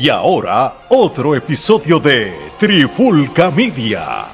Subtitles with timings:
[0.00, 4.26] Y ahora, otro episodio de Trifulca Media.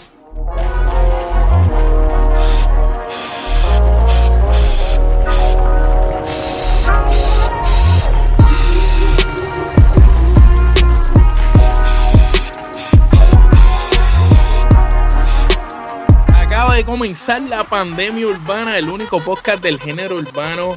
[16.28, 20.76] Acaba de comenzar la pandemia urbana, el único podcast del género urbano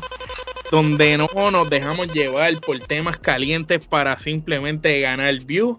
[0.71, 5.77] donde no nos dejamos llevar por temas calientes para simplemente ganar views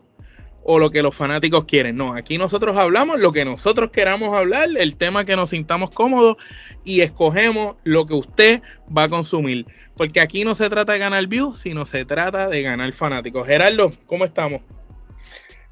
[0.71, 1.97] o lo que los fanáticos quieren.
[1.97, 6.37] No, aquí nosotros hablamos lo que nosotros queramos hablar, el tema que nos sintamos cómodos
[6.85, 8.63] y escogemos lo que usted
[8.95, 9.67] va a consumir.
[9.97, 13.47] Porque aquí no se trata de ganar views, sino se trata de ganar fanáticos.
[13.47, 14.61] Gerardo, ¿cómo estamos?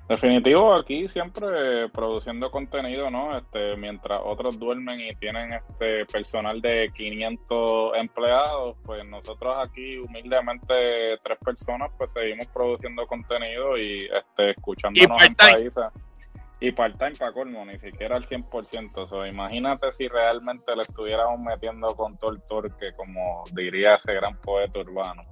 [0.09, 3.37] Definitivo, aquí siempre produciendo contenido, ¿no?
[3.37, 11.19] Este, mientras otros duermen y tienen este personal de 500 empleados, pues nosotros aquí humildemente
[11.24, 15.85] tres personas, pues seguimos produciendo contenido y este escuchándonos en países
[16.60, 18.91] y part-time para colmo, ni siquiera al 100%.
[18.96, 24.15] O sea, imagínate si realmente le estuviéramos metiendo con todo el torque, como diría ese
[24.15, 25.23] gran poeta urbano.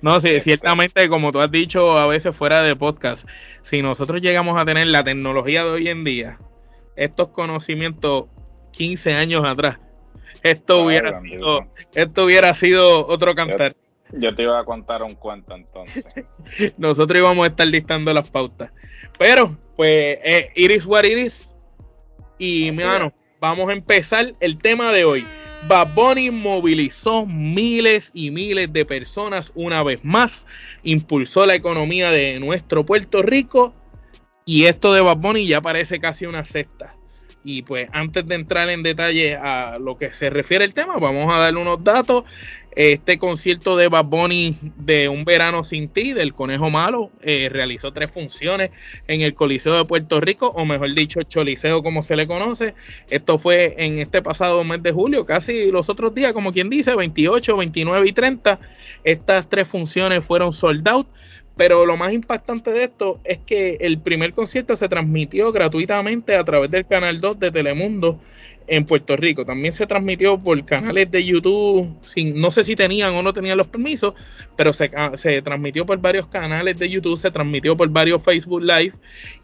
[0.00, 3.28] No, sí, este, ciertamente, como tú has dicho a veces fuera de podcast,
[3.62, 6.38] si nosotros llegamos a tener la tecnología de hoy en día,
[6.96, 8.26] estos conocimientos
[8.72, 9.78] 15 años atrás,
[10.42, 13.76] esto hubiera sido, esto hubiera sido otro cantar.
[14.12, 16.04] Yo, te iba a contar un cuento entonces.
[16.76, 18.70] nosotros íbamos a estar listando las pautas.
[19.18, 21.54] Pero, pues, eh, Iris what Iris.
[22.38, 25.26] Y, mi hermano, vamos a empezar el tema de hoy.
[25.68, 30.46] Bad Bunny movilizó miles y miles de personas una vez más,
[30.82, 33.72] impulsó la economía de nuestro Puerto Rico
[34.44, 36.96] y esto de Bad Bunny ya parece casi una secta.
[37.44, 41.32] Y pues antes de entrar en detalle a lo que se refiere al tema, vamos
[41.32, 42.24] a darle unos datos.
[42.74, 47.92] Este concierto de Bad Bunny de Un Verano Sin Ti, del Conejo Malo, eh, realizó
[47.92, 48.70] tres funciones
[49.08, 52.74] en el Coliseo de Puerto Rico, o mejor dicho, Choliseo como se le conoce.
[53.10, 56.94] Esto fue en este pasado mes de julio, casi los otros días, como quien dice,
[56.94, 58.58] 28, 29 y 30.
[59.04, 61.06] Estas tres funciones fueron sold out.
[61.56, 66.44] Pero lo más impactante de esto es que el primer concierto se transmitió gratuitamente a
[66.44, 68.18] través del canal 2 de Telemundo
[68.66, 69.44] en Puerto Rico.
[69.44, 73.58] También se transmitió por canales de YouTube, sin, no sé si tenían o no tenían
[73.58, 74.14] los permisos,
[74.56, 78.62] pero se, ah, se, transmitió por varios canales de YouTube, se transmitió por varios Facebook
[78.62, 78.94] Live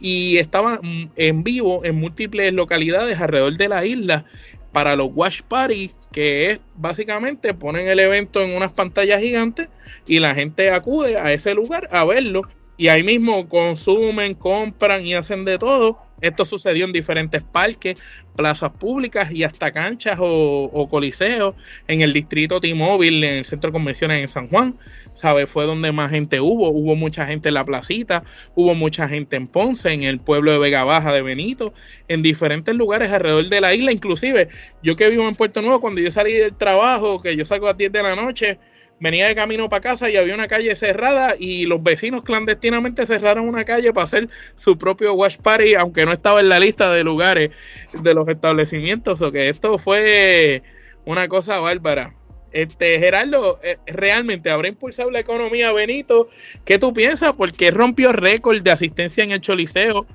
[0.00, 4.24] y estaba mm, en vivo en múltiples localidades alrededor de la isla
[4.72, 9.68] para los Watch Party, que es básicamente ponen el evento en unas pantallas gigantes
[10.06, 12.42] y la gente acude a ese lugar a verlo
[12.78, 15.98] y ahí mismo consumen, compran y hacen de todo.
[16.20, 17.98] Esto sucedió en diferentes parques,
[18.36, 21.56] plazas públicas y hasta canchas o, coliseos
[21.88, 24.78] en el distrito T-Mobile, en el centro de convenciones en San Juan.
[25.18, 25.48] ¿Sabe?
[25.48, 26.70] Fue donde más gente hubo.
[26.70, 28.22] Hubo mucha gente en la placita,
[28.54, 31.74] hubo mucha gente en Ponce, en el pueblo de Vega Baja de Benito,
[32.06, 33.90] en diferentes lugares alrededor de la isla.
[33.90, 34.48] Inclusive,
[34.80, 37.70] yo que vivo en Puerto Nuevo, cuando yo salí del trabajo, que yo salgo a
[37.70, 38.60] las 10 de la noche,
[39.00, 43.48] venía de camino para casa y había una calle cerrada y los vecinos clandestinamente cerraron
[43.48, 47.02] una calle para hacer su propio watch party, aunque no estaba en la lista de
[47.02, 47.50] lugares
[47.92, 49.20] de los establecimientos.
[49.20, 50.62] O que esto fue
[51.04, 52.14] una cosa bárbara.
[52.52, 56.28] Este, Gerardo, eh, ¿realmente habrá impulsado la economía Benito?
[56.64, 57.32] ¿Qué tú piensas?
[57.36, 60.06] Porque rompió récord de asistencia en el Choliseo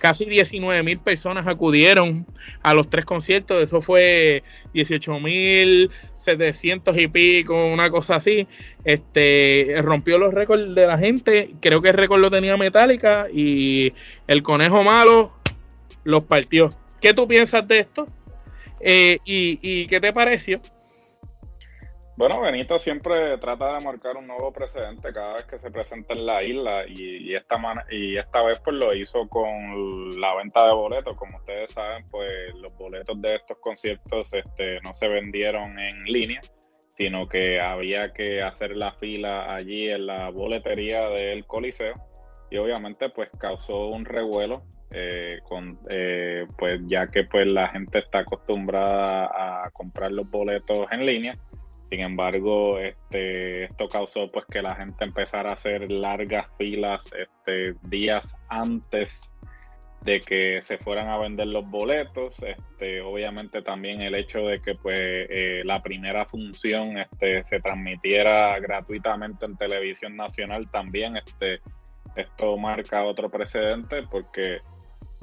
[0.00, 2.26] casi 19 mil personas acudieron
[2.62, 4.42] a los tres conciertos, eso fue
[4.72, 8.48] 18 mil 700 y pico, una cosa así.
[8.84, 13.92] Este rompió los récords de la gente, creo que el récord lo tenía Metallica y
[14.26, 15.32] el conejo malo
[16.02, 16.74] los partió.
[17.00, 18.08] ¿Qué tú piensas de esto?
[18.80, 20.60] Eh, y, ¿Y qué te pareció?
[22.20, 26.26] Bueno, Benito siempre trata de marcar un nuevo precedente cada vez que se presenta en
[26.26, 27.56] la isla y, esta
[27.90, 31.16] y esta vez pues lo hizo con la venta de boletos.
[31.16, 36.42] Como ustedes saben, pues los boletos de estos conciertos este, no se vendieron en línea,
[36.94, 41.94] sino que había que hacer la fila allí en la boletería del Coliseo
[42.50, 48.00] y obviamente pues causó un revuelo eh, con eh, pues ya que pues la gente
[48.00, 51.32] está acostumbrada a comprar los boletos en línea
[51.90, 57.74] sin embargo, este, esto causó pues que la gente empezara a hacer largas filas este,
[57.82, 59.32] días antes
[60.02, 62.36] de que se fueran a vender los boletos.
[62.44, 68.56] Este, obviamente también el hecho de que pues eh, la primera función este, se transmitiera
[68.60, 71.60] gratuitamente en televisión nacional también, este,
[72.14, 74.58] esto marca otro precedente porque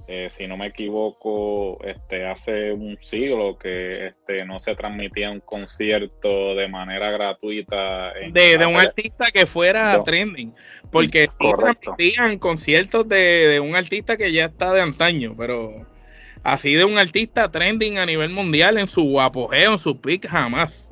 [0.10, 5.42] eh, si no me equivoco, este, hace un siglo que este, no se transmitía un
[5.42, 8.14] concierto de manera gratuita.
[8.14, 10.56] de, un artista que fuera trending,
[10.92, 15.86] porque sí transmitían conciertos de, de, un artista que ya está de antaño, pero
[16.42, 20.90] así de un artista trending a nivel mundial en su apogeo, en su peak, jamás.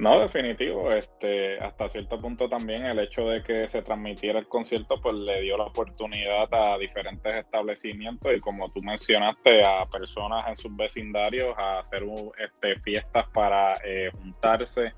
[0.00, 0.90] No, definitivo.
[0.92, 5.42] Este, hasta cierto punto también el hecho de que se transmitiera el concierto, pues le
[5.42, 11.54] dio la oportunidad a diferentes establecimientos y como tú mencionaste, a personas en sus vecindarios
[11.58, 12.02] a hacer
[12.38, 14.92] este, fiestas para eh, juntarse.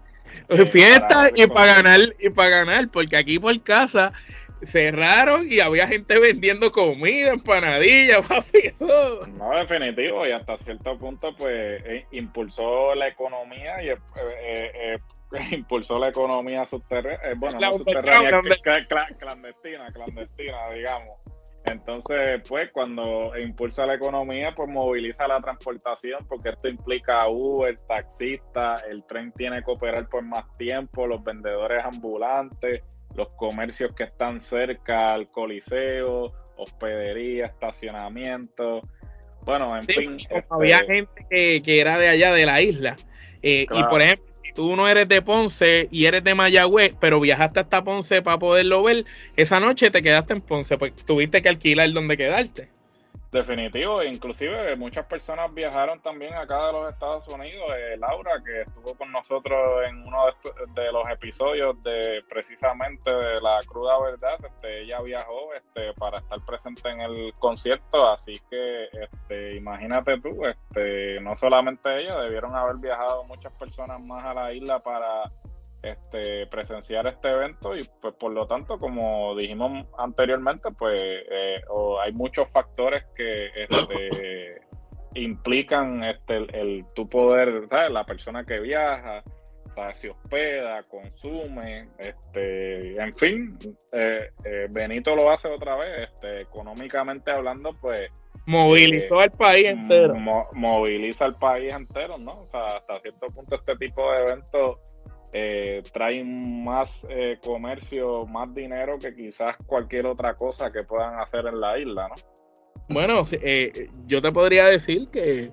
[0.48, 4.12] Eh, fiestas y para ganar y para ganar, porque aquí por casa
[4.64, 9.26] cerraron y había gente vendiendo comida, empanadillas, papi, eso.
[9.26, 13.96] No, definitivo, y hasta cierto punto, pues, eh, impulsó la economía y eh,
[14.44, 14.98] eh,
[15.52, 18.40] impulsó la economía subterránea, bueno, no subterránea,
[19.18, 21.22] clandestina, clandestina, digamos.
[21.64, 28.82] Entonces, pues, cuando impulsa la economía, pues moviliza la transportación, porque esto implica Uber, taxista,
[28.90, 32.82] el tren tiene que operar por más tiempo, los vendedores ambulantes,
[33.14, 38.80] los comercios que están cerca al coliseo, hospedería, estacionamiento.
[39.44, 40.18] Bueno, en fin.
[40.50, 42.96] Había este gente que, que, era de allá de la isla.
[43.42, 47.20] Eh, y por ejemplo, si tú no eres de Ponce y eres de Mayagüez, pero
[47.20, 49.04] viajaste hasta Ponce para poderlo ver,
[49.36, 52.68] esa noche te quedaste en Ponce, pues tuviste que alquilar donde quedarte.
[53.32, 57.64] Definitivo, inclusive muchas personas viajaron también acá de los Estados Unidos.
[57.78, 60.18] Eh, Laura, que estuvo con nosotros en uno
[60.74, 66.44] de, los episodios de precisamente de la cruda verdad, este, ella viajó este, para estar
[66.44, 72.76] presente en el concierto, así que este, imagínate tú, este, no solamente ella, debieron haber
[72.76, 75.22] viajado muchas personas más a la isla para
[75.82, 81.60] este, presenciar este evento y pues por lo tanto como dijimos anteriormente pues eh,
[82.00, 84.60] hay muchos factores que este,
[85.14, 89.24] implican este, el, tu poder la persona que viaja
[89.94, 93.58] se hospeda consume este en fin
[93.90, 98.02] eh, eh, Benito lo hace otra vez este económicamente hablando pues
[98.46, 100.14] movilizó al país entero.
[100.52, 104.78] moviliza al país entero no o sea hasta cierto punto este tipo de eventos
[105.32, 111.46] eh, traen más eh, comercio, más dinero que quizás cualquier otra cosa que puedan hacer
[111.46, 112.14] en la isla, ¿no?
[112.88, 115.50] Bueno, eh, yo te podría decir que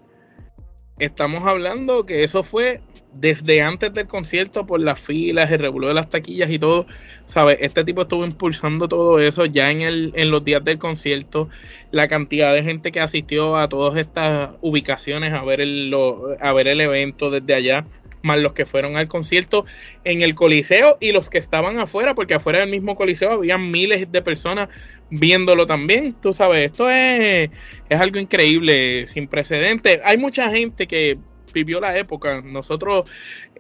[0.98, 2.82] estamos hablando que eso fue
[3.14, 6.86] desde antes del concierto por las filas, el revuelo de las taquillas y todo,
[7.28, 7.58] ¿sabes?
[7.62, 11.50] Este tipo estuvo impulsando todo eso ya en, el, en los días del concierto,
[11.92, 15.96] la cantidad de gente que asistió a todas estas ubicaciones a ver el,
[16.42, 17.86] a ver el evento desde allá
[18.22, 19.66] más los que fueron al concierto
[20.04, 24.12] en el Coliseo y los que estaban afuera, porque afuera del mismo Coliseo había miles
[24.12, 24.70] de personas
[25.10, 26.14] viéndolo también.
[26.14, 27.50] Tú sabes, esto es,
[27.90, 30.02] es algo increíble, sin precedentes.
[30.04, 31.18] Hay mucha gente que
[31.54, 33.10] vivió la época, nosotros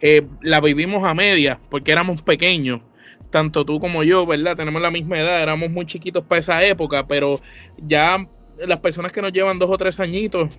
[0.02, 2.82] eh, la vivimos a media porque éramos pequeños.
[3.30, 4.56] Tanto tú como yo, ¿verdad?
[4.56, 7.40] Tenemos la misma edad, éramos muy chiquitos para esa época, pero
[7.78, 8.28] ya
[8.58, 10.58] las personas que nos llevan dos o tres añitos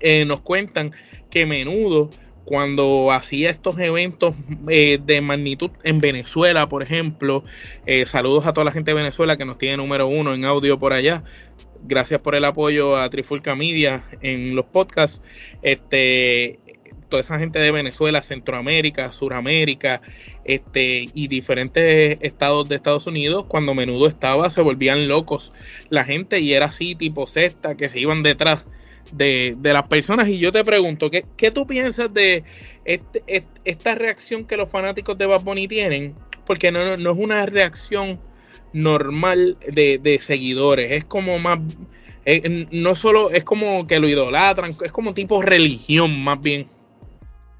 [0.00, 0.92] eh, nos cuentan
[1.30, 2.10] que menudo
[2.44, 4.34] cuando hacía estos eventos
[4.68, 7.42] eh, de magnitud en Venezuela, por ejemplo.
[7.86, 10.78] Eh, saludos a toda la gente de Venezuela que nos tiene número uno en audio
[10.78, 11.24] por allá.
[11.82, 15.22] Gracias por el apoyo a Trifulca Media en los podcasts.
[15.62, 16.58] Este,
[17.08, 20.02] toda esa gente de Venezuela, Centroamérica, Suramérica,
[20.44, 25.52] este, y diferentes estados de Estados Unidos, cuando menudo estaba, se volvían locos
[25.90, 28.64] la gente y era así tipo cesta que se iban detrás
[29.12, 30.28] de, las personas.
[30.28, 32.44] Y yo te pregunto, ¿qué, qué tú piensas de
[32.84, 36.14] este, esta reacción que los fanáticos de Bad Bunny tienen?
[36.46, 38.20] Porque no, no es una reacción
[38.72, 41.60] normal de, de seguidores, es como más,
[42.26, 46.68] eh, no solo es como que lo idolatran, es como tipo religión más bien.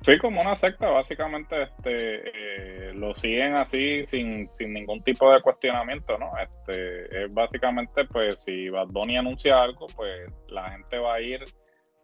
[0.04, 5.40] Sí, como una secta, básicamente este, eh, lo siguen así sin, sin ningún tipo de
[5.40, 6.30] cuestionamiento, ¿no?
[6.36, 11.42] Este, es básicamente, pues, si Bad Bunny anuncia algo, pues la gente va a ir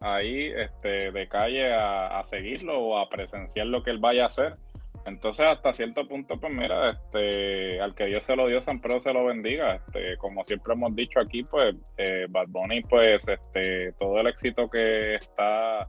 [0.00, 4.54] ahí este, de calle a, seguirlo o a presenciar lo que él vaya a hacer.
[5.04, 9.00] Entonces, hasta cierto punto, pues mira, este, al que Dios se lo dio, San Pedro
[9.00, 9.75] se lo bendiga.
[9.75, 14.71] Este, como siempre hemos dicho aquí, pues, eh, Bad Bunny, pues, este, todo el éxito
[14.71, 15.87] que está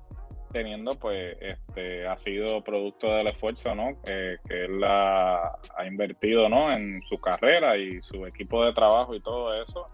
[0.51, 4.01] teniendo, pues este, ha sido producto del esfuerzo ¿no?
[4.03, 6.71] que él ha, invertido ¿no?
[6.71, 9.85] en su carrera y su equipo de trabajo y todo eso.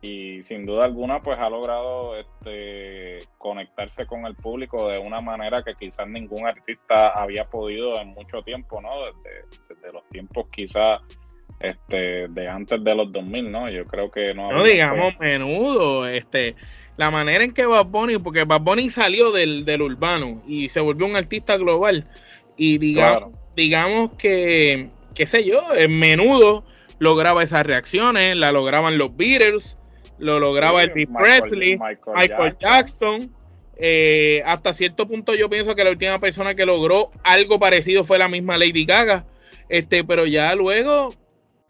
[0.00, 5.64] Y sin duda alguna, pues ha logrado este, conectarse con el público de una manera
[5.64, 8.90] que quizás ningún artista había podido en mucho tiempo, ¿no?
[9.68, 11.00] Desde los tiempos quizás
[11.60, 13.68] este, de antes de los 2000, ¿no?
[13.70, 14.50] Yo creo que no.
[14.52, 16.54] No digamos menudo, este,
[16.96, 20.80] la manera en que Bad Bunny, porque Bad Bunny salió del, del urbano y se
[20.80, 22.06] volvió un artista global
[22.56, 26.64] y digamos, digamos que, qué sé yo, en menudo
[26.98, 29.78] lograba esas reacciones, la lograban los Beatles,
[30.18, 33.32] lo lograba el Elvis Presley, Michael, Jackson.
[33.80, 38.18] Eh, hasta cierto punto yo pienso que la última persona que logró algo parecido fue
[38.18, 39.24] la misma Lady Gaga.
[39.68, 41.14] Este, pero ya luego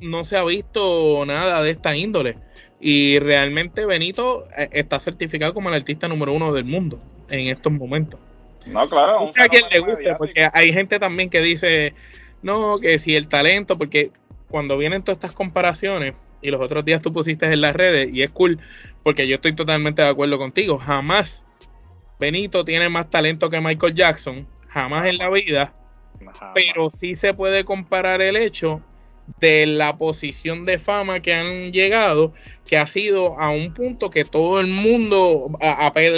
[0.00, 2.36] no se ha visto nada de esta índole.
[2.80, 7.72] Y realmente Benito eh, está certificado como el artista número uno del mundo en estos
[7.72, 8.20] momentos.
[8.66, 9.32] No, claro.
[9.36, 11.94] a quien le guste, porque hay gente también que dice,
[12.42, 14.12] no, que si el talento, porque
[14.48, 18.22] cuando vienen todas estas comparaciones, y los otros días tú pusiste en las redes, y
[18.22, 18.60] es cool,
[19.02, 21.46] porque yo estoy totalmente de acuerdo contigo, jamás
[22.20, 25.72] Benito tiene más talento que Michael Jackson, jamás en la vida,
[26.54, 28.82] pero sí se puede comparar el hecho
[29.40, 32.32] de la posición de fama que han llegado,
[32.66, 35.50] que ha sido a un punto que todo el mundo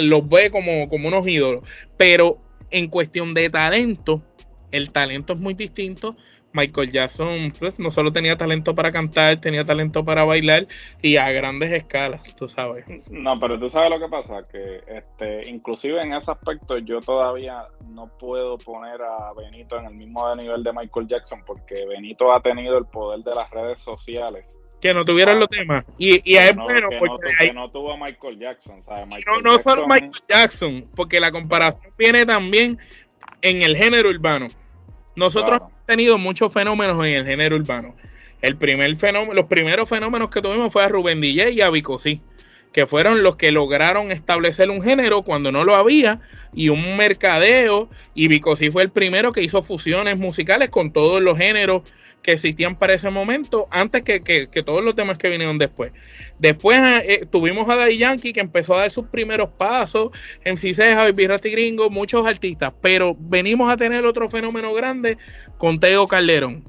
[0.01, 1.63] los ve como, como unos ídolos.
[1.97, 2.39] Pero
[2.71, 4.23] en cuestión de talento,
[4.71, 6.15] el talento es muy distinto
[6.53, 10.67] Michael Jackson pues, no solo tenía talento para cantar, tenía talento para bailar
[11.01, 12.85] y a grandes escalas, tú sabes.
[13.09, 17.67] No, pero tú sabes lo que pasa, que este, inclusive en ese aspecto yo todavía
[17.87, 22.41] no puedo poner a Benito en el mismo nivel de Michael Jackson porque Benito ha
[22.41, 24.57] tenido el poder de las redes sociales.
[24.81, 25.85] Que no tuvieran los temas.
[25.99, 28.81] Y, y es bueno porque no, tuvo Michael Jackson.
[28.81, 29.07] ¿sabes?
[29.27, 32.79] no, no solo Michael Jackson, porque la comparación viene también
[33.41, 34.47] en el género urbano.
[35.15, 37.97] Nosotros tenido muchos fenómenos en el género urbano.
[38.41, 41.99] El primer fenómeno, los primeros fenómenos que tuvimos fue a Rubén DJ y a Vico
[42.71, 46.21] que fueron los que lograron establecer un género cuando no lo había
[46.53, 47.89] y un mercadeo.
[48.13, 51.83] Y Vico fue el primero que hizo fusiones musicales con todos los géneros
[52.21, 55.91] que existían para ese momento, antes que, todos los temas que vinieron después.
[56.37, 60.11] Después eh, tuvimos a Daddy Yankee que empezó a dar sus primeros pasos,
[60.43, 65.17] en Ceja, Baby Rati Gringo, muchos artistas, pero venimos a tener otro fenómeno grande
[65.57, 66.63] con Teo Calderón.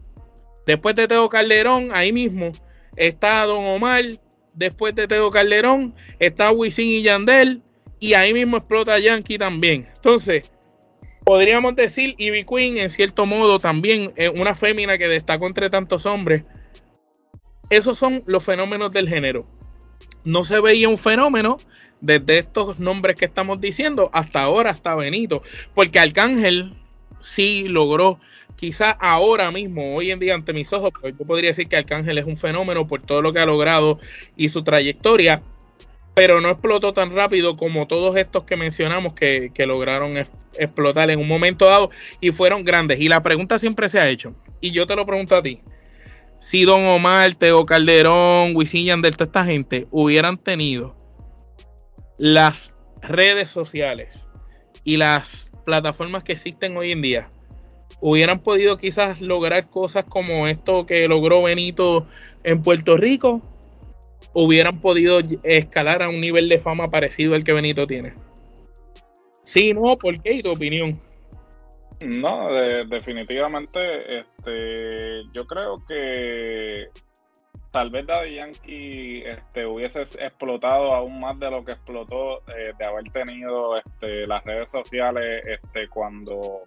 [0.67, 2.53] Después de Teo Calderón, ahí mismo
[2.97, 4.05] está Don Omar,
[4.55, 7.63] después de Teo Calderón está Wisin y Yandel,
[8.01, 9.87] y ahí mismo explota Yankee también.
[9.95, 10.51] Entonces,
[11.25, 16.05] podríamos decir Ivy Queen en cierto modo también es una fémina que destacó entre tantos
[16.07, 16.45] hombres.
[17.71, 19.47] Esos son los fenómenos del género.
[20.25, 21.59] No se veía un fenómeno
[22.01, 25.43] desde estos nombres que estamos diciendo hasta ahora, hasta Benito,
[25.75, 26.75] porque Arcángel
[27.23, 28.19] sí logró,
[28.63, 32.17] quizá ahora mismo, hoy en día ante mis ojos, pues yo podría decir que Arcángel
[32.19, 33.99] es un fenómeno por todo lo que ha logrado
[34.37, 35.43] y su trayectoria,
[36.15, 40.17] pero no explotó tan rápido como todos estos que mencionamos que, lograron
[40.57, 41.91] explotar en un momento dado
[42.21, 43.01] y fueron grandes.
[43.01, 45.61] Y la pregunta siempre se ha hecho, y yo te lo pregunto a ti,
[46.39, 50.95] si Don Omar, Teo Calderón, Wisin Yandel, toda esta gente hubieran tenido
[52.17, 54.29] las redes sociales
[54.85, 57.29] y las plataformas que existen hoy en día,
[58.01, 62.07] hubieran podido quizás lograr cosas como esto que logró Benito
[62.45, 63.41] en Puerto Rico
[64.33, 68.15] hubieran podido escalar a un nivel de fama parecido al que Benito tiene.
[69.43, 70.35] Sí, no, ¿por qué?
[70.35, 71.01] ¿Y tu opinión?
[72.01, 76.89] No, definitivamente, este, yo creo que
[77.71, 82.85] tal vez Daddy Yankee este, hubiese explotado aún más de lo que explotó eh, de
[82.85, 86.61] haber tenido este, las redes sociales este, cuando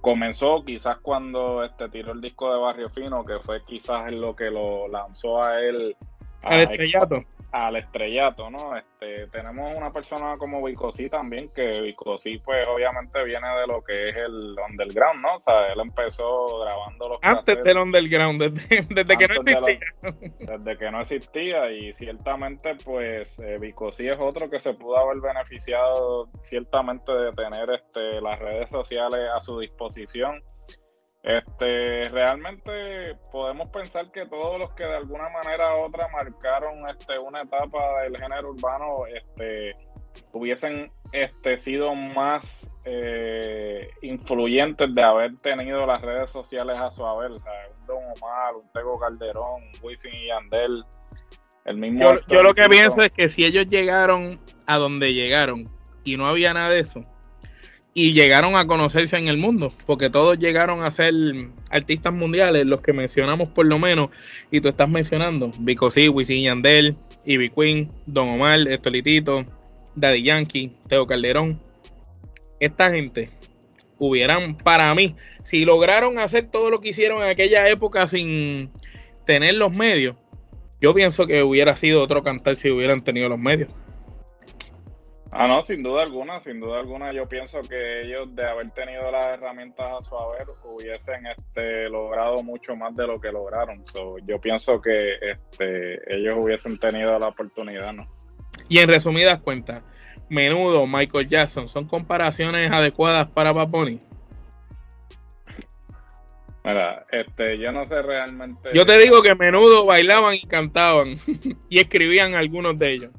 [0.00, 4.50] comenzó, quizás cuando este, tiró el disco de Barrio Fino, que fue quizás lo que
[4.50, 5.96] lo lanzó a él
[6.42, 7.24] al estrellato.
[7.52, 8.76] Al estrellato, ¿no?
[8.76, 14.08] Este, tenemos una persona como Vicosí también, que Vicosí pues obviamente viene de lo que
[14.08, 15.36] es el underground, ¿no?
[15.36, 19.78] O sea, él empezó grabando los Antes del underground, desde, desde que no existía.
[20.38, 23.56] desde que no existía y ciertamente pues eh,
[23.98, 29.40] es otro que se pudo haber beneficiado ciertamente de tener este, las redes sociales a
[29.40, 30.42] su disposición
[31.22, 37.18] este, realmente podemos pensar que todos los que de alguna manera u otra marcaron este,
[37.18, 39.74] una etapa del género urbano este,
[40.32, 47.32] hubiesen este, sido más eh, influyentes de haber tenido las redes sociales a su haber.
[47.32, 50.84] O sea, un Don Omar, un Tego Calderón, un Wisin y Yandel,
[51.66, 52.14] el mismo.
[52.14, 55.68] Yo, yo lo que pienso es que si ellos llegaron a donde llegaron
[56.02, 57.04] y no había nada de eso,
[58.00, 61.12] y llegaron a conocerse en el mundo, porque todos llegaron a ser
[61.68, 64.08] artistas mundiales, los que mencionamos por lo menos,
[64.50, 69.44] y tú estás mencionando, Vico C, Wisin Yandel, Ivy Queen, Don Omar, Estolitito,
[69.96, 71.60] Daddy Yankee, Teo Calderón.
[72.58, 73.28] Esta gente
[73.98, 75.14] hubieran, para mí,
[75.44, 78.70] si lograron hacer todo lo que hicieron en aquella época sin
[79.26, 80.16] tener los medios,
[80.80, 83.70] yo pienso que hubiera sido otro cantar si hubieran tenido los medios.
[85.32, 89.12] Ah, no, sin duda alguna, sin duda alguna, yo pienso que ellos de haber tenido
[89.12, 93.84] las herramientas a su haber hubiesen este, logrado mucho más de lo que lograron.
[94.24, 98.08] yo pienso que este, ellos hubiesen tenido la oportunidad, ¿no?
[98.68, 99.84] Y en resumidas cuentas,
[100.28, 103.68] Menudo, Michael Jackson, ¿son comparaciones adecuadas para Bad
[106.62, 108.70] Mira, este, yo no sé realmente.
[108.74, 111.18] Yo te digo que Menudo bailaban y cantaban
[111.68, 113.12] y escribían algunos de ellos.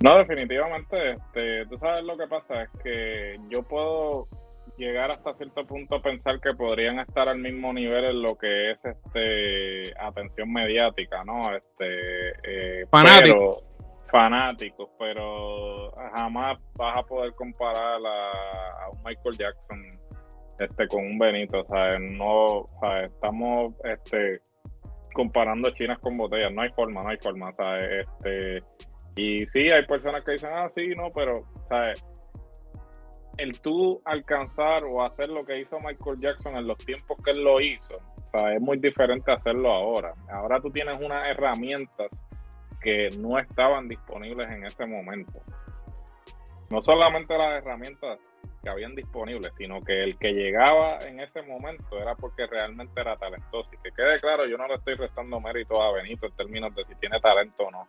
[0.00, 4.28] No, definitivamente, este, tú sabes lo que pasa, es que yo puedo
[4.76, 8.72] llegar hasta cierto punto a pensar que podrían estar al mismo nivel en lo que
[8.72, 11.54] es este atención mediática, ¿no?
[11.54, 13.64] Este eh, fanáticos.
[14.10, 19.82] fanáticos, pero jamás vas a poder comparar a, un Michael Jackson
[20.58, 22.64] este con un Benito, o sea, no,
[23.04, 24.40] estamos este
[25.12, 28.58] comparando chinas con botellas, no hay forma, no hay forma, o sea, este
[29.16, 32.04] y sí, hay personas que dicen, ah, sí, no, pero, ¿sabes?
[33.36, 37.42] El tú alcanzar o hacer lo que hizo Michael Jackson en los tiempos que él
[37.42, 37.94] lo hizo,
[38.32, 40.12] o es muy diferente hacerlo ahora.
[40.28, 42.08] Ahora tú tienes unas herramientas
[42.80, 45.40] que no estaban disponibles en ese momento.
[46.70, 48.18] No solamente las herramientas
[48.62, 53.14] que habían disponibles, sino que el que llegaba en ese momento era porque realmente era
[53.16, 53.68] talentoso.
[53.72, 56.84] Y que quede claro, yo no le estoy restando mérito a Benito en términos de
[56.86, 57.86] si tiene talento o no.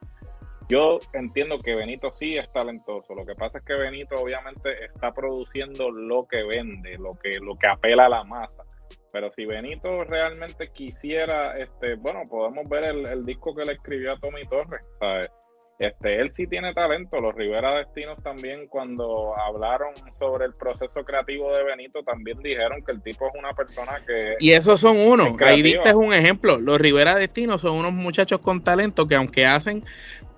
[0.67, 3.13] Yo entiendo que Benito sí es talentoso.
[3.13, 7.55] Lo que pasa es que Benito obviamente está produciendo lo que vende, lo que, lo
[7.55, 8.63] que apela a la masa.
[9.11, 14.19] Pero si Benito realmente quisiera, este, bueno, podemos ver el, disco que le escribió a
[14.19, 15.31] Tommy Torres, ¿sabes?
[15.77, 17.19] Este, él sí tiene talento.
[17.19, 22.93] Los Rivera Destinos también, cuando hablaron sobre el proceso creativo de Benito, también dijeron que
[22.93, 24.35] el tipo es una persona que.
[24.39, 25.39] Y esos son unos.
[25.41, 26.57] Ahí diste un ejemplo.
[26.57, 29.83] Los Rivera Destinos son unos muchachos con talento que, aunque hacen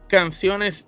[0.08, 0.88] canciones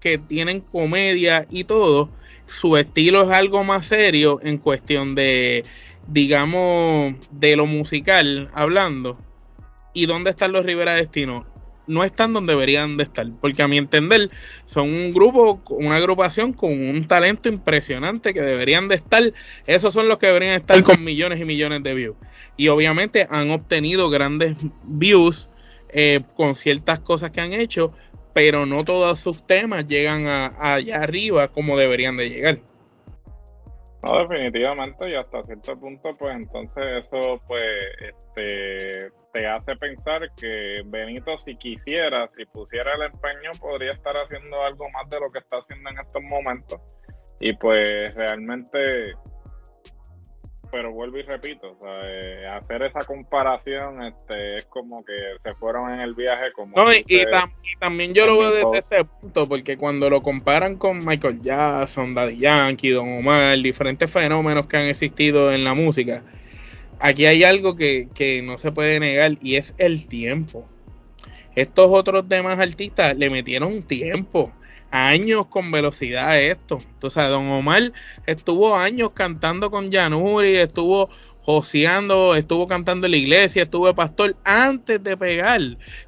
[0.00, 2.10] que tienen comedia y todo,
[2.46, 5.64] su estilo es algo más serio en cuestión de,
[6.06, 9.18] digamos, de lo musical hablando.
[9.94, 11.46] ¿Y dónde están los Rivera Destino?
[11.88, 14.30] No están donde deberían de estar, porque a mi entender
[14.64, 19.32] son un grupo, una agrupación con un talento impresionante que deberían de estar,
[19.66, 22.16] esos son los que deberían estar con millones y millones de views.
[22.56, 25.48] Y obviamente han obtenido grandes views
[25.90, 27.92] eh, con ciertas cosas que han hecho,
[28.36, 32.58] pero no todos sus temas llegan a, allá arriba como deberían de llegar.
[34.02, 37.64] No, definitivamente, y hasta cierto punto, pues entonces eso pues
[37.98, 44.62] este, te hace pensar que Benito si quisiera, si pusiera el empeño, podría estar haciendo
[44.64, 46.78] algo más de lo que está haciendo en estos momentos.
[47.40, 49.14] Y pues realmente
[50.70, 56.00] pero vuelvo y repito, eh, hacer esa comparación este, es como que se fueron en
[56.00, 56.76] el viaje como...
[56.76, 57.04] No, y,
[57.78, 62.38] también yo lo veo desde este punto, porque cuando lo comparan con Michael Jackson, Daddy
[62.38, 66.22] Yankee, Don Omar, diferentes fenómenos que han existido en la música,
[66.98, 70.66] aquí hay algo que, que no se puede negar y es el tiempo.
[71.54, 74.52] Estos otros demás artistas le metieron tiempo
[74.90, 76.78] años con velocidad esto.
[76.80, 77.92] Entonces, Don Omar
[78.26, 81.10] estuvo años cantando con Yanuri, estuvo
[81.46, 85.60] joseando, estuvo cantando en la iglesia, estuvo pastor antes de pegar.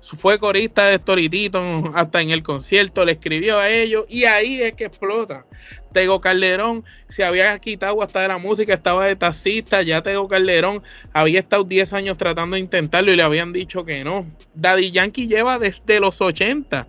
[0.03, 4.73] Fue corista de Storitito hasta en el concierto, le escribió a ellos y ahí es
[4.73, 5.47] que explota.
[5.93, 10.83] Tego Calderón se había quitado hasta de la música, estaba de taxista, ya Tego Calderón
[11.13, 14.27] había estado 10 años tratando de intentarlo y le habían dicho que no.
[14.55, 16.89] Daddy Yankee lleva desde los 80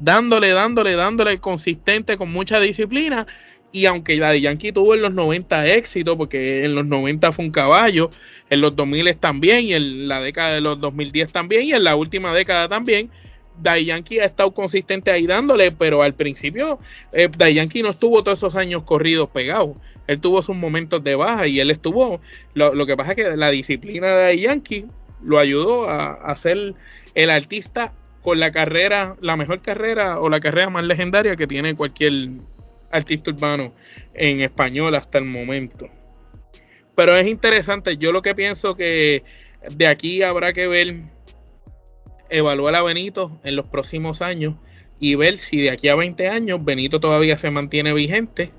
[0.00, 3.26] dándole, dándole, dándole consistente con mucha disciplina.
[3.72, 7.50] Y aunque Daddy Yankee tuvo en los 90 éxito, porque en los 90 fue un
[7.50, 8.08] caballo,
[8.48, 11.96] en los 2000 también, y en la década de los 2010 también, y en la
[11.96, 13.10] última década también,
[13.60, 16.78] Daddy Yankee ha estado consistente ahí dándole, pero al principio
[17.12, 19.76] eh, Yankee no estuvo todos esos años corridos pegados.
[20.06, 22.20] Él tuvo sus momentos de baja y él estuvo.
[22.54, 24.86] Lo, que pasa es que la disciplina de Daddy Yankee
[25.22, 26.74] lo ayudó a, a ser
[27.14, 27.92] el artista
[28.24, 32.30] con la carrera, la mejor carrera o la carrera más legendaria que tiene cualquier
[32.90, 33.74] artista urbano
[34.14, 35.90] en español hasta el momento.
[36.96, 39.24] Pero es interesante, yo lo que pienso que
[39.70, 41.02] de aquí habrá que ver,
[42.30, 44.54] evaluar a Benito en los próximos años
[44.98, 48.52] y ver si de aquí a 20 años Benito todavía se mantiene vigente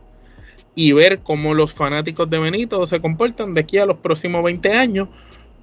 [0.75, 4.73] y ver cómo los fanáticos de Benito se comportan de aquí a los próximos 20
[4.73, 5.07] años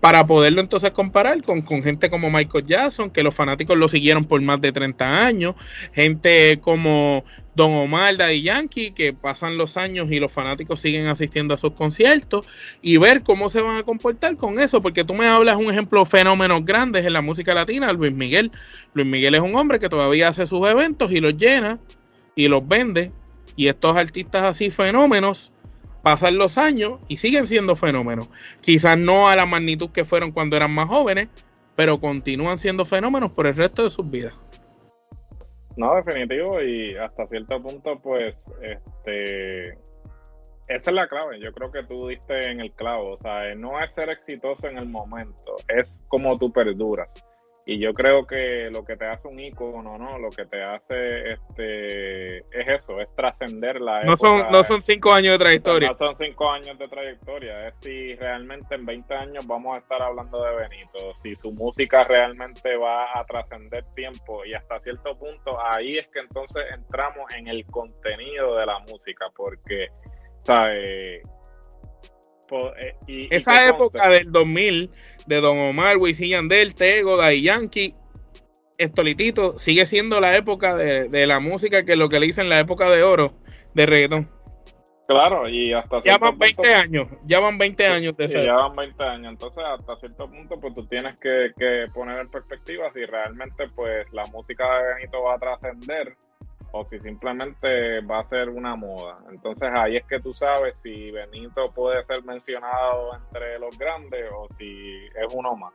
[0.03, 4.25] para poderlo entonces comparar con, con, gente como Michael Jackson, que los fanáticos lo siguieron
[4.25, 5.55] por más de 30 años,
[5.93, 11.55] gente como Don Omar, Daddy Yankee, que pasan los años y los fanáticos siguen asistiendo
[11.55, 12.49] a sus conciertos,
[12.83, 16.05] y ver cómo se van a comportar con eso, porque tú me hablas un ejemplo
[16.05, 18.51] fenómenos grandes en la música latina, Luis Miguel.
[18.95, 21.79] Luis Miguel es un hombre que todavía hace sus eventos y los llena
[22.35, 23.13] y los vende,
[23.55, 25.52] y estos artistas así fenómenos
[26.03, 28.29] pasan los años y siguen siendo fenómenos.
[28.61, 31.29] Quizás no a la magnitud que fueron cuando eran más jóvenes,
[31.77, 34.35] pero continúan siendo fenómenos por el resto de sus vidas.
[35.77, 39.71] No, definitivo, y hasta cierto punto, pues, este,
[40.69, 41.41] esa es la clave.
[41.41, 43.15] Yo creo que tú diste en el clavo.
[43.15, 47.09] O sea, no es ser exitoso en el momento, es como tú perduras.
[47.65, 50.19] Y yo creo que lo que te hace un icono, ¿no?
[50.19, 55.13] Lo que te hace este es eso, es trascender la no Son, no son cinco
[55.13, 55.91] años de trayectoria.
[55.91, 57.69] No son cinco años de trayectoria.
[57.69, 61.15] Es si realmente en 20 años vamos a estar hablando de Benito.
[61.23, 66.19] Si su música realmente va a trascender tiempo y hasta cierto punto, ahí es que
[66.19, 69.27] entonces entramos en el contenido de la música.
[69.37, 69.87] Porque,
[70.43, 71.23] ¿sabes?
[73.07, 74.91] Eh, Esa época del 2000
[75.27, 77.95] de Don Omar, Wisin Yandel, Tego, Day Yankee,
[78.79, 82.91] Estolitito, sigue siendo la época de, la música que lo que le dicen la época
[82.91, 83.35] de oro
[83.75, 84.29] de reggaetón.
[85.07, 89.05] Claro, y hasta ya van 20 años, ya van 20 años de Ya van 20
[89.05, 93.69] años, entonces hasta cierto punto pues tú tienes que, que poner en perspectiva si realmente
[93.75, 96.17] pues la música de Benito va a trascender
[96.73, 99.17] o si simplemente va a ser una moda.
[99.31, 104.49] Entonces ahí es que tú sabes si Benito puede ser mencionado entre los grandes o
[104.57, 105.73] si es uno más.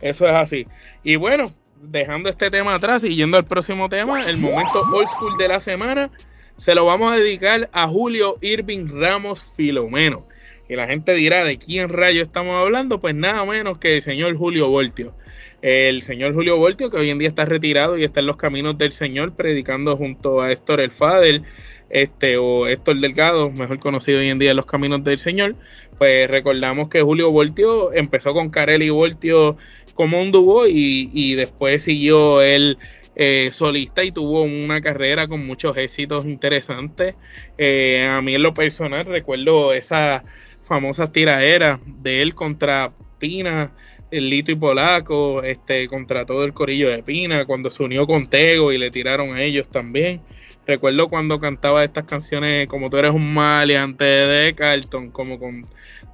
[0.00, 0.66] Eso es así.
[1.02, 5.36] Y bueno, dejando este tema atrás y yendo al próximo tema, el momento old school
[5.38, 6.10] de la semana,
[6.56, 10.26] se lo vamos a dedicar a Julio Irving Ramos Filomeno.
[10.68, 13.00] Y la gente dirá, ¿de quién rayo estamos hablando?
[13.00, 15.14] Pues nada menos que el señor Julio Voltio
[15.62, 18.76] el señor Julio Voltio, que hoy en día está retirado y está en los caminos
[18.76, 21.42] del Señor, predicando junto a Héctor el Fader,
[21.88, 25.54] este, o Héctor Delgado, mejor conocido hoy en día en los caminos del Señor.
[25.98, 29.56] Pues recordamos que Julio Voltio empezó con Carelli Voltio
[29.94, 32.78] como un dúo y, después siguió él
[33.14, 37.14] eh, solista y tuvo una carrera con muchos éxitos interesantes.
[37.56, 40.24] Eh, a mí en lo personal recuerdo esa
[40.64, 43.70] famosa tiraera de él contra Pina
[44.12, 48.28] el Lito y Polaco, este, contra todo el corillo de Pina, cuando se unió con
[48.28, 50.20] Tego y le tiraron a ellos también.
[50.66, 55.66] Recuerdo cuando cantaba estas canciones como Tú eres un maleante de Carlton, como con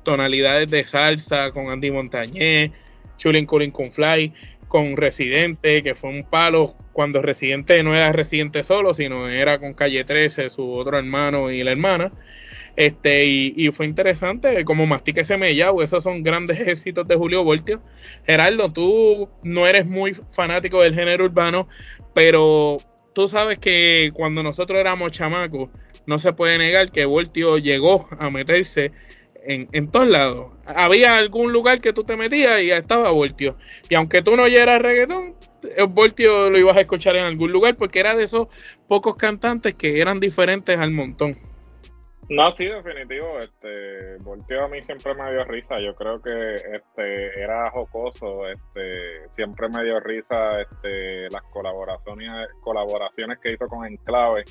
[0.05, 2.71] tonalidades de salsa, con Andy Montañez,
[3.19, 4.33] Chulin Culin con Fly,
[4.69, 9.75] con Residente, que fue un palo cuando Residente no era Residente solo, sino era con
[9.75, 12.13] Calle 13, su otro hermano y la hermana.
[12.79, 17.83] Este, y, fue interesante, como Mastique Semellao, esos son grandes éxitos de Julio Voltio.
[18.25, 21.69] Gerardo, tú no eres muy fanático del género urbano,
[22.15, 22.79] pero
[23.15, 25.71] tú sabes que cuando nosotros éramos chamacos,
[26.07, 28.93] no se puede negar que Voltio llegó a meterse
[29.45, 30.53] en, en, todos lados.
[30.65, 33.57] Había algún lugar que tú te metías y estaba Voltio.
[33.89, 35.35] Y aunque tú no oyeras reggaetón,
[35.89, 38.47] Voltio lo ibas a escuchar en algún lugar porque era de esos
[38.87, 41.48] pocos cantantes que eran diferentes al montón.
[42.29, 43.39] No, sí, definitivo.
[43.39, 45.81] Este, Voltio a mí siempre me dio risa.
[45.81, 48.47] Yo creo que este era jocoso.
[48.49, 54.45] Este, siempre me dio risa este, las colaboraciones, colaboraciones que hizo con Enclave.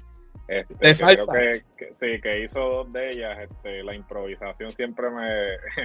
[0.48, 3.38] Este, creo que, sí, que hizo dos de ellas.
[3.40, 5.28] Este, la improvisación siempre me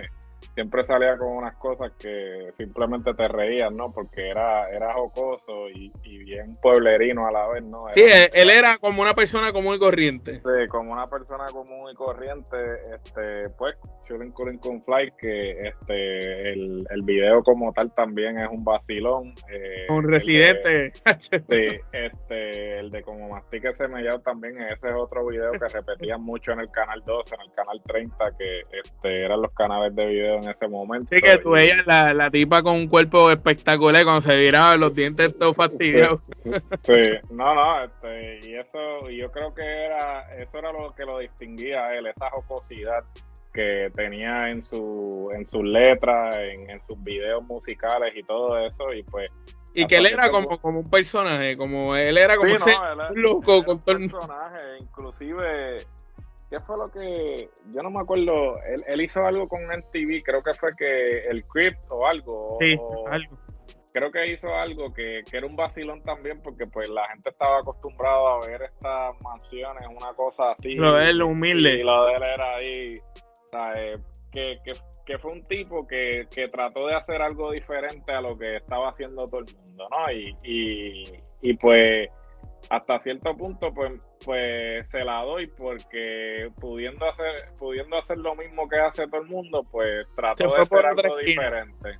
[0.55, 3.93] siempre salía con unas cosas que simplemente te reías, ¿no?
[3.93, 5.91] Porque era, era jocoso y,
[6.23, 7.87] bien pueblerino a la vez, ¿no?
[7.89, 10.37] sí, él, era como una persona común y corriente.
[10.37, 12.57] Sí, como una persona común y corriente,
[12.95, 13.75] este, pues,
[14.07, 19.35] Chulin Culin con Fly, que este, el, el video como tal también es un vacilón.
[19.51, 20.93] Eh, un residente.
[21.21, 21.41] sí,
[21.93, 26.61] este, el de como mastique semellado también, ese es otro video que repetían mucho en
[26.61, 30.49] el canal 12, en el canal 30, que este, eran los canales de video en
[30.49, 31.09] ese momento.
[31.11, 34.95] Sí, que tú veías la, la, tipa con un cuerpo espectacular cuando se viraba los
[34.95, 36.21] dientes todos fastidiados.
[36.85, 36.93] Sí,
[37.31, 41.87] no, no, este, y eso, yo creo que era, eso era lo que lo distinguía
[41.87, 43.05] a él, esa jocosidad
[43.53, 49.03] que tenía en su en sus letras, en, sus videos musicales y todo eso, y
[49.05, 49.31] pues
[49.75, 53.81] y que él era como, como un personaje, como él era como un loco con
[53.81, 55.87] todo el personaje, inclusive
[56.53, 57.49] ¿Qué fue lo que.?
[57.75, 58.61] Yo no me acuerdo.
[58.87, 62.59] Él, hizo algo con MTV, creo que fue que el Crypt o algo.
[62.61, 62.79] Sí,
[63.11, 63.39] algo.
[63.91, 68.35] Creo que hizo algo que, era un vacilón también, porque pues la gente estaba acostumbrada
[68.35, 70.75] a ver estas mansiones, una cosa así.
[70.75, 71.77] Lo de él, humilde.
[71.77, 73.01] Y lo de él era ahí.
[73.77, 73.99] Eh,
[74.31, 74.59] que,
[75.07, 78.91] que, fue un tipo que, que, trató de hacer algo diferente a lo que estaba
[78.91, 80.13] haciendo todo el mundo, ¿no?
[80.13, 81.05] Y, y,
[81.41, 82.11] y pues
[82.71, 83.93] hasta cierto punto pues,
[84.25, 89.29] pues se la doy porque pudiendo hacer pudiendo hacer lo mismo que hace todo el
[89.29, 91.99] mundo pues trató de hacer algo diferente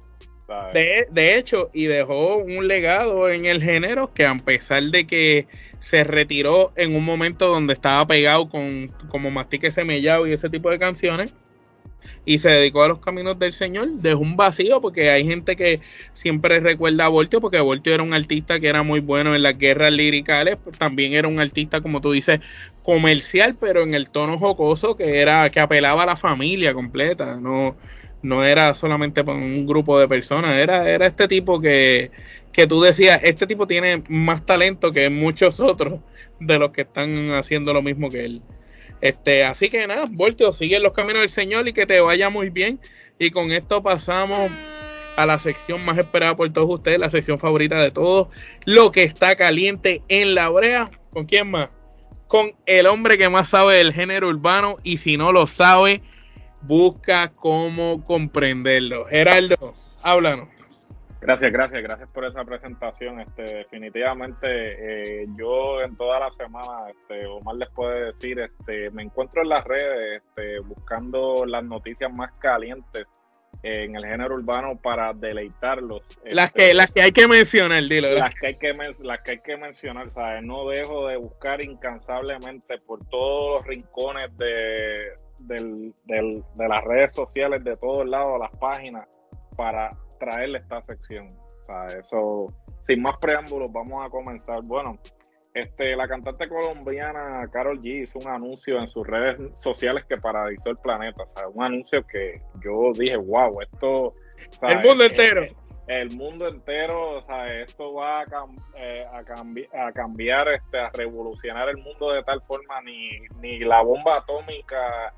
[0.75, 5.47] de, de, hecho y dejó un legado en el género que a pesar de que
[5.81, 10.71] se retiró en un momento donde estaba pegado con como Mastique Semellado y ese tipo
[10.71, 11.35] de canciones
[12.25, 15.81] y se dedicó a los caminos del Señor, dejó un vacío porque hay gente que
[16.15, 19.59] siempre recuerda a Voltio porque Voltio era un artista que era muy bueno en las
[19.59, 22.41] guerras liricales, pues también era un artista como tú dices
[22.83, 27.77] comercial, pero en el tono jocoso que era que apelaba a la familia completa, no
[28.23, 32.11] no era solamente para un grupo de personas, era era este tipo que
[32.53, 36.01] que tú decías, este tipo tiene más talento que muchos otros
[36.39, 38.43] de los que están haciendo lo mismo que él.
[39.03, 42.51] Este, así que nada, Voltio, sigue los caminos del Señor y que te vaya muy
[42.51, 42.81] bien.
[43.19, 44.51] Y con esto pasamos
[45.17, 48.29] a la sección más esperada por todos ustedes, la sección favorita de todos,
[48.65, 50.91] lo que está caliente en la brea.
[51.11, 51.69] ¿Con quién más?
[52.29, 56.01] Con el hombre que más sabe del género urbano y si no lo sabe,
[56.63, 59.07] busca cómo comprenderlo.
[59.07, 60.49] Geraldo, háblanos.
[61.23, 63.21] Gracias, gracias, gracias por esa presentación.
[63.21, 69.05] Este, definitivamente, eh, yo en toda la semana, este, Omar les puede decir, este, me
[69.05, 73.07] encuentro en las redes, este, buscando las noticias más calientes
[73.63, 76.03] en el género urbano para deleitarlos.
[76.25, 78.13] Las que, este, las que hay que mencionar, dilo.
[78.15, 80.43] Las que hay que, las que hay que mencionar, ¿sabes?
[80.45, 87.13] No dejo de buscar incansablemente por todos los rincones de, del, del, de las redes
[87.13, 89.07] sociales, de todos lados, las páginas,
[89.57, 89.91] para
[90.23, 91.27] traerle esta sección.
[91.27, 92.47] O sea, eso,
[92.87, 94.63] sin más preámbulos, vamos a comenzar.
[94.63, 94.99] Bueno,
[95.55, 100.71] este, la cantante colombiana Carol G hizo un anuncio en sus redes sociales que paralizó
[100.71, 101.25] el planeta.
[101.25, 104.13] O sea, un anuncio que yo dije, wow, esto.
[104.63, 105.47] el mundo entero.
[105.89, 108.25] El, mundo entero, o sea, esto va a,
[108.77, 113.83] eh, a, a cambiar, este, a revolucionar el mundo de tal forma, ni, ni la
[113.83, 115.13] bomba atómica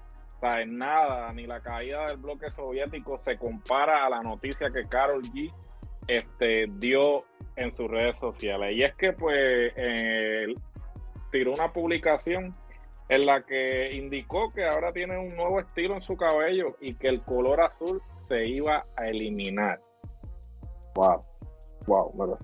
[0.53, 5.23] en nada, ni la caída del bloque soviético se compara a la noticia que Carol
[5.23, 5.53] G
[6.07, 7.25] este, dio
[7.57, 8.77] en sus redes sociales.
[8.77, 10.55] Y es que pues eh,
[11.31, 12.55] tiró una publicación
[13.09, 17.09] en la que indicó que ahora tiene un nuevo estilo en su cabello y que
[17.09, 19.81] el color azul se iba a eliminar.
[20.95, 21.21] Wow,
[21.87, 22.39] wow,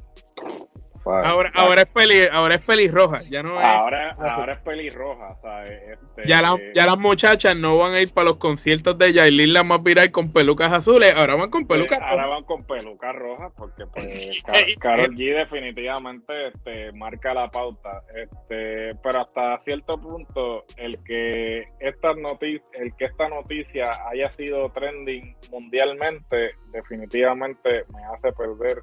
[1.12, 6.42] ahora, ahora, es peli, ahora es pelirroja, ya no ahora, Ahora es pelirroja, este, ya,
[6.74, 10.10] ya las muchachas no van a ir para los conciertos de Yailin la más viral
[10.10, 12.12] con pelucas azules, ahora van con pelucas rojas.
[12.12, 14.42] Ahora van con pelucas rojas porque pues
[14.80, 18.02] Carol G definitivamente este, marca la pauta.
[18.14, 24.70] Este, pero hasta cierto punto el que esta noticia, el que esta noticia haya sido
[24.70, 28.82] trending mundialmente definitivamente me hace perder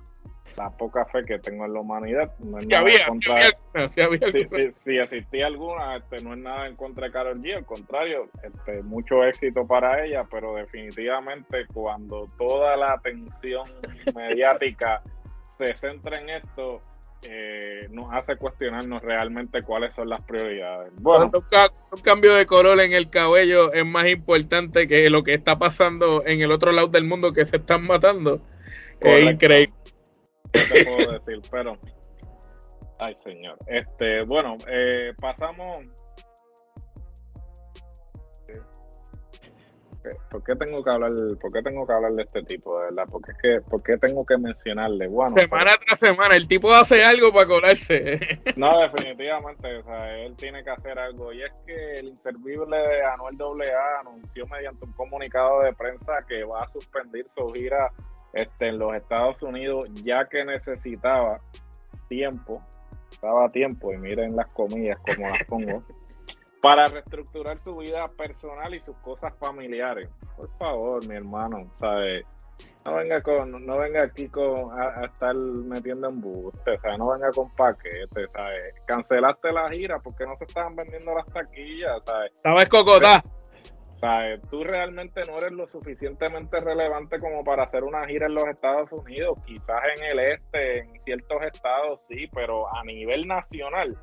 [0.56, 2.32] la poca fe que tengo en la humanidad.
[2.40, 3.08] No es si, había,
[4.84, 8.84] si, existía alguna, este, no es nada en contra de Carol G, al contrario, este,
[8.84, 13.66] mucho éxito para ella, pero definitivamente cuando toda la atención
[14.16, 15.02] mediática
[15.58, 16.82] se centra en esto,
[17.24, 20.92] eh, nos hace cuestionarnos realmente cuáles son las prioridades.
[21.02, 25.58] Bueno, un, cambio de color en el cabello es más importante que lo que está
[25.58, 28.40] pasando en el otro lado del mundo que se están matando.
[29.00, 29.74] Es increíble
[30.52, 31.78] te puedo decir, pero.
[33.00, 33.58] Ay, señor.
[33.68, 35.84] Este, bueno, eh, pasamos.
[40.30, 43.06] ¿Por qué tengo que hablar, por qué tengo que hablar de este tipo, de verdad?
[43.12, 45.08] Porque es que, ¿por qué tengo que mencionarle?
[45.08, 48.20] Bueno, semana tras semana, el tipo hace algo para colarse.
[48.56, 51.32] No, definitivamente, o sea, él tiene que hacer algo.
[51.32, 56.44] Y es que el inservible de Anuel AA anunció mediante un comunicado de prensa que
[56.44, 57.92] va a suspender su gira
[58.34, 61.42] este, en los Estados Unidos, ya que necesitaba
[62.08, 62.62] tiempo,
[63.12, 65.84] estaba tiempo, y miren las comillas como las pongo,
[66.62, 70.10] para reestructurar su vida personal y sus cosas familiares.
[70.36, 72.26] Por favor, mi hermano, ¿sabes?
[72.86, 77.30] No venga con, no venga aquí con a, estar metiendo en o sea, no venga
[77.32, 78.76] con paquetes, ¿sabes?
[78.86, 82.32] Cancelaste la gira porque no se estaban vendiendo las taquillas, ¿sabes?
[82.32, 83.24] Estaba escocotá.
[84.50, 88.92] Tú realmente no eres lo suficientemente relevante como para hacer una gira en los Estados
[88.92, 89.40] Unidos.
[89.46, 93.98] Quizás en el este, en ciertos estados sí, pero a nivel nacional,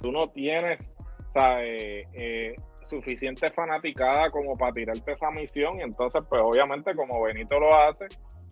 [0.00, 0.92] tú no tienes
[1.32, 2.06] ¿sabes?
[2.12, 2.54] Eh,
[2.88, 5.78] suficiente fanaticada como para tirarte esa misión.
[5.78, 8.06] Y entonces, pues obviamente, como Benito lo hace,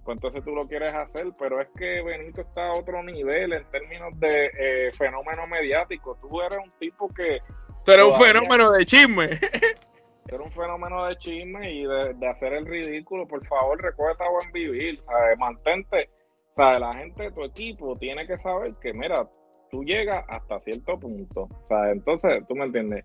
[0.04, 1.26] pues entonces tú lo quieres hacer.
[1.38, 6.16] Pero es que Benito está a otro nivel en términos de eh, fenómeno mediático.
[6.20, 7.40] Tú eres un tipo que.
[7.85, 9.30] Tú eres un fenómeno de chisme.
[10.27, 13.27] ser un fenómeno de chisme y de, hacer el ridículo.
[13.27, 15.01] Por favor, recuerda a buen vivir.
[15.01, 15.39] ¿sabes?
[15.39, 16.11] Mantente.
[16.57, 16.81] ¿sabes?
[16.81, 19.29] La gente de tu equipo tiene que saber que, mira,
[19.71, 21.49] tú llegas hasta cierto punto.
[21.69, 21.93] ¿sabes?
[21.93, 23.05] Entonces, tú me entiendes.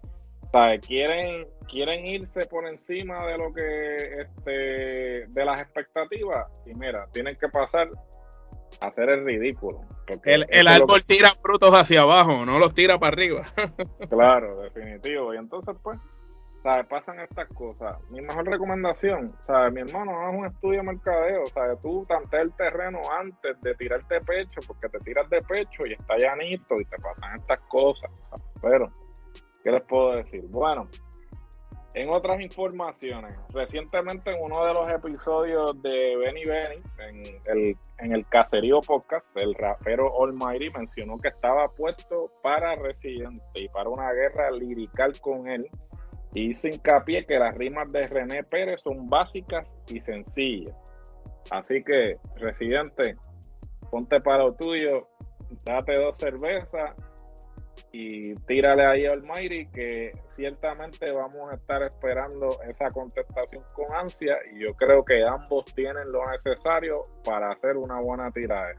[0.51, 0.85] ¿sabes?
[0.85, 6.47] Quieren, quieren irse por encima de lo que, este, de las expectativas.
[6.65, 7.89] Y mira, tienen que pasar
[8.79, 9.81] a hacer el ridículo.
[10.25, 13.43] El, el árbol tira frutos hacia abajo, no los tira para arriba.
[14.09, 15.33] claro, definitivo.
[15.33, 15.97] Y entonces, pues,
[16.63, 16.85] ¿sabes?
[16.87, 17.97] Pasan estas cosas.
[18.11, 19.73] Mi mejor recomendación, ¿sabes?
[19.73, 21.79] Mi hermano, haz un estudio de mercadeo, ¿sabes?
[21.81, 26.17] Tú tanteas el terreno antes de tirarte pecho, porque te tiras de pecho y está
[26.17, 28.11] llanito y te pasan estas cosas,
[28.61, 28.91] Pero,
[29.63, 30.43] ¿qué les puedo decir?
[30.49, 30.87] Bueno,
[31.93, 38.13] en otras informaciones, recientemente en uno de los episodios de Benny Benny, en el, en
[38.13, 44.09] el Caserío Podcast, el rapero Almighty mencionó que estaba puesto para Residente y para una
[44.13, 45.69] guerra lirical con él
[46.33, 50.75] hizo hincapié que las rimas de René Pérez son básicas y sencillas.
[51.49, 53.15] Así que, residente,
[53.89, 55.07] ponte para lo tuyo,
[55.65, 56.93] date dos cervezas
[57.91, 64.37] y tírale ahí al Mayri que ciertamente vamos a estar esperando esa contestación con ansia
[64.53, 68.71] y yo creo que ambos tienen lo necesario para hacer una buena tirada.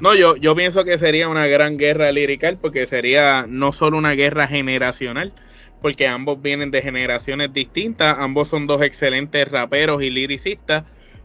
[0.00, 4.12] No, yo, yo pienso que sería una gran guerra lirical porque sería no solo una
[4.12, 5.32] guerra generacional,
[5.80, 10.84] porque ambos vienen de generaciones distintas, ambos son dos excelentes raperos y liricistas,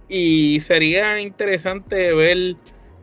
[0.10, 2.56] y sería interesante ver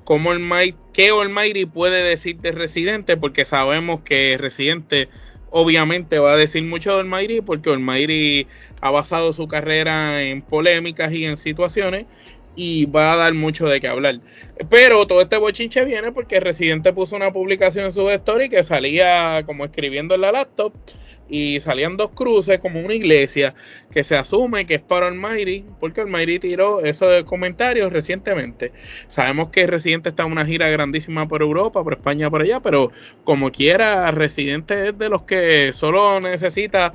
[0.05, 5.09] cómo el qué Almighty puede decir de Residente, porque sabemos que Residente
[5.51, 8.47] obviamente va a decir mucho de Almighty, porque Almighty
[8.81, 12.07] ha basado su carrera en polémicas y en situaciones,
[12.57, 14.21] y va a dar mucho de qué hablar.
[14.69, 19.43] Pero todo este bochinche viene porque Residente puso una publicación en su story que salía
[19.47, 20.73] como escribiendo en la laptop
[21.31, 23.55] y salían dos cruces como una iglesia
[23.93, 28.73] que se asume que es para Almighty porque Almighty tiró esos comentarios recientemente.
[29.09, 32.91] Sabemos que Residente está en una gira grandísima por Europa, por España, por allá, pero
[33.25, 36.93] como quiera, Residente es de los que solo necesita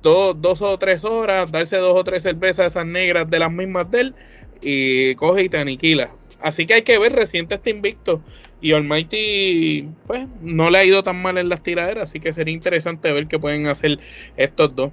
[0.00, 3.90] dos, dos o tres horas, darse dos o tres cervezas esas negras de las mismas
[3.90, 4.14] de él
[4.60, 6.10] y coge y te aniquila.
[6.40, 8.22] Así que hay que ver, Residente está invicto
[8.60, 12.54] y Almighty, pues, no le ha ido tan mal en las tiraderas, así que sería
[12.54, 13.98] interesante ver qué pueden hacer
[14.36, 14.92] estos dos.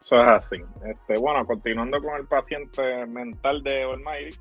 [0.00, 0.56] Eso es así.
[0.84, 4.36] Este, bueno, continuando con el paciente mental de Almighty,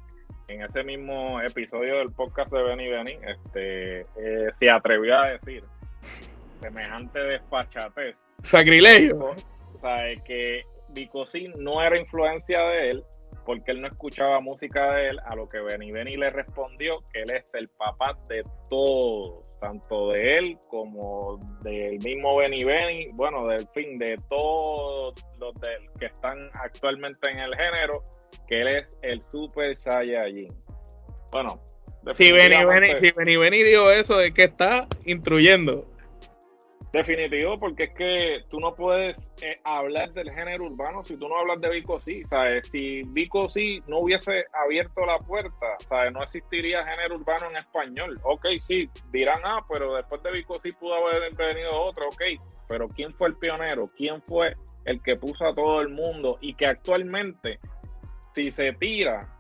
[0.48, 5.64] en ese mismo episodio del podcast de Benny Benny, este, eh, se atrevió a decir
[6.60, 8.16] semejante despachatez.
[8.44, 9.34] Sacrilegio.
[9.74, 13.04] O sea, que Bicosí no era influencia de él,
[13.46, 17.22] porque él no escuchaba música de él, a lo que Benny Benny le respondió que
[17.22, 23.48] él es el papá de todos, tanto de él como del mismo Benny Benny, bueno,
[23.48, 25.54] del fin, de todos los
[26.00, 28.04] que están actualmente en el género,
[28.48, 30.54] que él es el Super Saiyajin.
[31.32, 31.62] Bueno,
[32.14, 35.95] si Benny Benny, si Benny Benny dijo eso, es que está instruyendo.
[36.96, 41.38] Definitivo, porque es que tú no puedes eh, hablar del género urbano si tú no
[41.38, 42.70] hablas de Vico sí, ¿sabes?
[42.70, 46.14] Si Vico sí no hubiese abierto la puerta, ¿sabes?
[46.14, 48.18] No existiría género urbano en español.
[48.24, 52.22] Ok, sí, dirán, ah, pero después de Vico sí pudo haber venido otro, ok,
[52.70, 53.90] pero ¿quién fue el pionero?
[53.98, 54.56] ¿Quién fue
[54.86, 57.60] el que puso a todo el mundo y que actualmente,
[58.34, 59.35] si se tira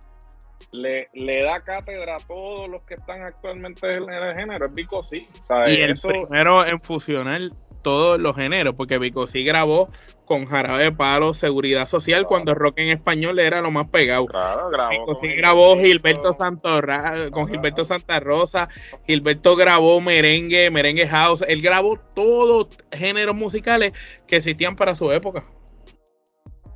[0.72, 5.04] le, le da cátedra a todos los que están actualmente en el género, es Vico
[5.04, 5.28] sí.
[5.68, 7.41] Y el primero en fusionar
[7.82, 9.89] todos los géneros, porque Vico sí grabó
[10.26, 14.26] con Jarabe Palo, Seguridad Social, cuando el rock en español era lo más pegado.
[14.26, 18.70] Claro, grabó Vico sí grabó Gilberto, Santorra, con Gilberto Santa Rosa,
[19.06, 23.94] Gilberto grabó merengue, merengue house, él grabó todos géneros musicales
[24.26, 25.46] que existían para su época.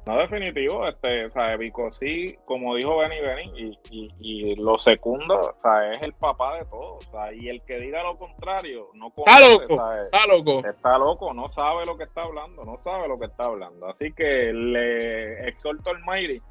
[0.09, 5.39] No, definitivo, este, o sea, Vico sí, como dijo Benny Benny, y, y, lo segundo,
[5.39, 8.89] o sea, es el papá de todo, o sea, y el que diga lo contrario,
[8.95, 13.07] no está loco, está loco, está loco, no sabe lo que está hablando, no sabe
[13.07, 16.41] lo que está hablando, así que le exhorto al Mayri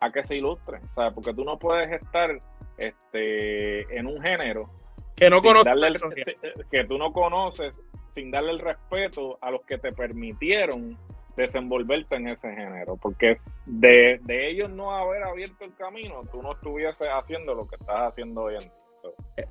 [0.00, 2.38] a que se ilustre, o sea, porque tú no puedes estar,
[2.76, 4.68] este, en un género
[5.14, 6.02] que no conoces,
[6.70, 7.80] que tú no conoces,
[8.14, 10.98] sin darle el respeto a los que te permitieron
[11.36, 16.52] desenvolverte en ese género, porque de, de ellos no haber abierto el camino, tú no
[16.52, 18.72] estuvieses haciendo lo que estás haciendo hoy en día.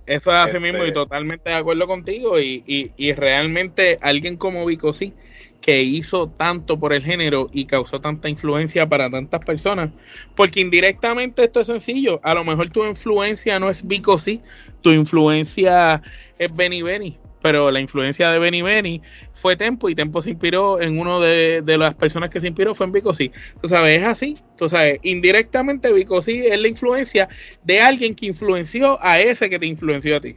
[0.06, 4.36] Eso es así mismo y este totalmente de acuerdo contigo y, y, y realmente alguien
[4.36, 5.14] como Vico sí,
[5.62, 9.92] que hizo tanto por el género y causó tanta influencia para tantas personas,
[10.36, 14.42] porque indirectamente esto es sencillo, a lo mejor tu influencia no es Vico sí,
[14.82, 16.02] tu influencia
[16.38, 20.82] es Benny Benny, pero la influencia de Benny Benny fue Tempo y Tempo se inspiró
[20.82, 23.32] en uno de, las personas que se inspiró fue en Vico C.
[23.62, 24.36] Tú sabes, es así.
[24.58, 27.30] Tú sabes, indirectamente Vico C es la influencia
[27.62, 30.36] de alguien que influenció a ese que te influenció a ti.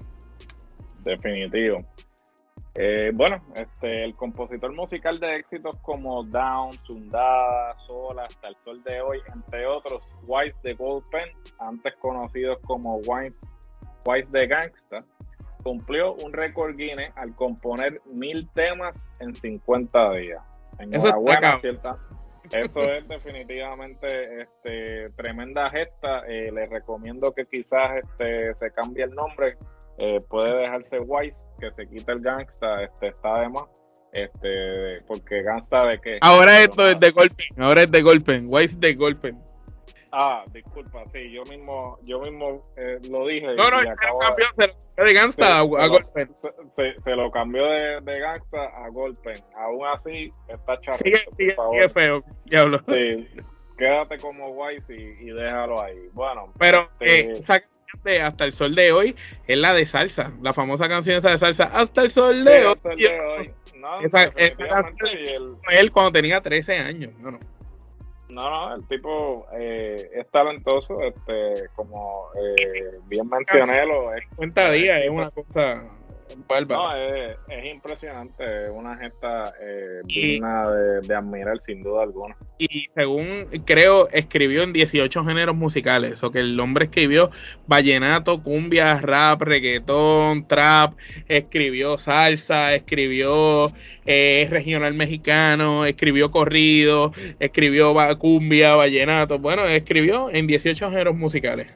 [1.02, 1.82] Definitivo.
[2.74, 8.82] Eh, bueno, este, el compositor musical de éxitos como Down, Sundada, Sola, hasta el sol
[8.84, 13.34] de hoy, entre otros, Wise de Gold Pen, antes conocidos como Wise,
[14.04, 14.98] Wise de Gangsta,
[15.68, 20.42] cumplió un récord Guinness al componer mil temas en 50 días.
[20.78, 21.98] Enhorabuena, cierta.
[22.50, 26.22] Eso es definitivamente este, tremenda gesta.
[26.26, 29.58] Eh, les recomiendo que quizás este, se cambie el nombre.
[29.98, 33.64] Eh, puede dejarse Wise, que se quite el gangsta, este, está de más.
[34.12, 36.18] Este, porque gangsta de que.
[36.22, 39.34] Ahora esto es de golpe, ahora es de golpe, Wise de golpe.
[40.12, 43.54] Ah, disculpa, sí, yo mismo, yo mismo eh, lo dije.
[43.54, 46.36] No, no, se lo cambió, se lo cambió de Gangsta a, Golpen.
[47.04, 49.36] Se, lo cambió de, de Gangsta a Golpen.
[49.56, 50.98] Aún así, está charro.
[50.98, 52.80] Sigue, sigue, sigue feo, diablo.
[52.88, 53.28] Sí,
[53.76, 56.08] quédate como Wise y, y déjalo ahí.
[56.12, 57.62] Bueno, pero este, eh, esa
[58.04, 61.38] de Hasta el Sol de Hoy es la de salsa, la famosa canción esa de
[61.38, 62.74] salsa, Hasta el Sol de, hoy.
[62.74, 63.54] Hasta el de hoy.
[63.76, 67.12] No, esa, esa canción él cuando tenía 13 años.
[67.20, 67.38] No, no.
[68.28, 74.24] No, no, el tipo eh, es talentoso, este, como eh, bien mencioné, lo es.
[74.36, 75.82] Cuenta días, es una cosa
[76.68, 77.36] no, es,
[77.72, 82.36] impresionante, es una gesta eh, digna de, admirar sin duda alguna.
[82.58, 87.30] Y según creo, escribió en 18 géneros musicales, o que el hombre escribió
[87.66, 90.92] vallenato, cumbia, rap, reggaetón, trap,
[91.28, 93.72] escribió salsa, escribió
[94.06, 101.68] eh, regional mexicano, escribió corrido, escribió cumbia, vallenato, bueno, escribió en 18 géneros musicales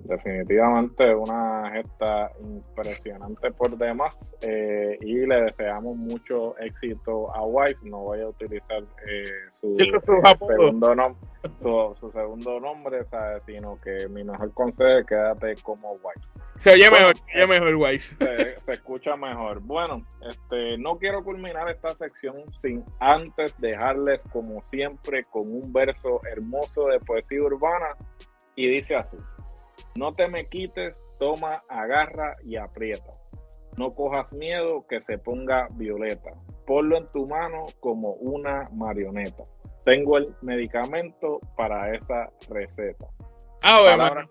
[0.00, 7.80] definitivamente una gesta impresionante por demás eh, y le deseamos mucho éxito a White.
[7.84, 9.24] No voy a utilizar eh,
[9.60, 9.76] su,
[10.46, 11.20] segundo nombre,
[11.60, 12.98] su, segundo nombre,
[13.46, 16.26] sino que mi mejor consejo es quédate como White.
[16.58, 18.00] Se oye mejor, se oye mejor White.
[18.00, 19.60] Se, se, escucha mejor.
[19.60, 26.20] Bueno, este, no quiero culminar esta sección sin antes dejarles como siempre con un verso
[26.30, 27.96] hermoso de poesía urbana
[28.54, 29.16] y dice así.
[29.94, 33.12] No te me quites, toma, agarra y aprieta.
[33.76, 36.30] No cojas miedo que se ponga violeta.
[36.66, 39.44] Ponlo en tu mano como una marioneta.
[39.84, 43.06] Tengo el medicamento para esa receta.
[43.62, 44.30] Ah, bueno.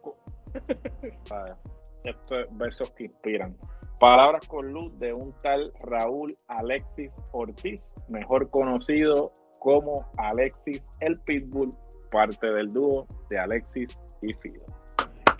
[2.03, 3.57] Estos versos que inspiran.
[3.99, 11.71] Palabras con luz de un tal Raúl Alexis Ortiz, mejor conocido como Alexis el Pitbull,
[12.09, 14.65] parte del dúo de Alexis y Fido.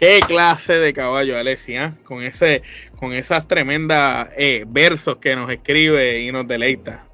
[0.01, 2.63] Qué clase de caballo, Alessia, con ese,
[2.97, 7.05] con esas tremendas eh, versos que nos escribe y nos deleita.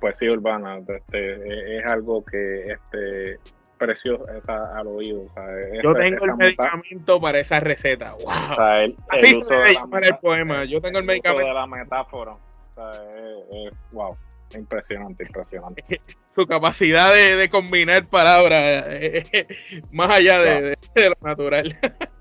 [0.00, 3.38] Pues sí, Urbana, este, es algo que este
[3.76, 5.20] precioso al oído.
[5.82, 8.14] Yo tengo el medicamento para esa receta.
[8.14, 8.94] Wow.
[9.10, 10.64] Así se debe llamar el poema.
[10.64, 11.46] Yo tengo el medicamento.
[11.46, 12.32] de la metáfora.
[13.92, 14.16] wow.
[14.54, 15.84] Impresionante, impresionante.
[16.34, 19.46] Su capacidad de, combinar palabras eh, eh,
[19.92, 21.78] más allá de, lo natural.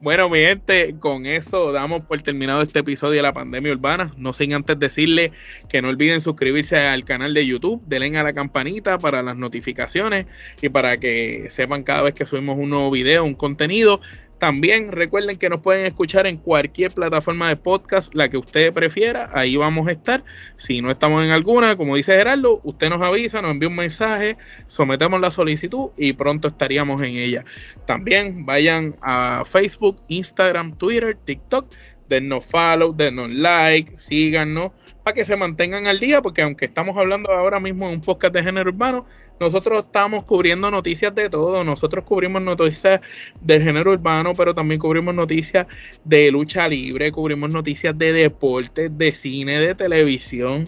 [0.00, 4.12] Bueno, mi gente, con eso damos por terminado este episodio de la pandemia urbana.
[4.16, 5.30] No sin antes decirle
[5.68, 10.26] que no olviden suscribirse al canal de YouTube, denle a la campanita para las notificaciones
[10.60, 14.00] y para que sepan cada vez que subimos un nuevo video, un contenido.
[14.38, 19.30] También recuerden que nos pueden escuchar en cualquier plataforma de podcast, la que usted prefiera,
[19.32, 20.24] ahí vamos a estar.
[20.58, 24.36] Si no estamos en alguna, como dice Gerardo, usted nos avisa, nos envía un mensaje,
[24.66, 27.44] sometemos la solicitud y pronto estaríamos en ella.
[27.86, 31.66] También vayan a Facebook, Instagram, Twitter, TikTok,
[32.08, 37.30] denos follow, denos like, síganos, para que se mantengan al día, porque aunque estamos hablando
[37.30, 39.06] ahora mismo en un podcast de género urbano,
[39.38, 41.62] nosotros estamos cubriendo noticias de todo.
[41.62, 43.00] Nosotros cubrimos noticias
[43.40, 45.66] del género urbano, pero también cubrimos noticias
[46.04, 50.66] de lucha libre, cubrimos noticias de deportes, de cine, de televisión.